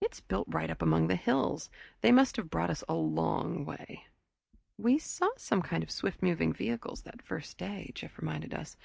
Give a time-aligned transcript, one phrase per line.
[0.00, 1.70] "It's right up among the hills
[2.00, 4.08] they must have brought us a long way."
[4.76, 8.76] "We saw some kind of swift moving vehicles the first day," Jeff reminded us.